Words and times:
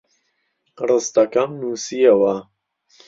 ڕستەکەم 0.89 1.49
نووسییەوە. 1.59 2.35